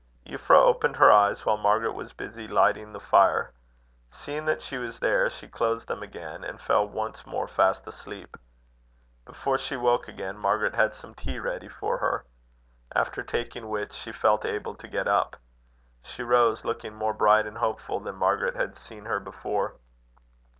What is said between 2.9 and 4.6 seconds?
the fire. Seeing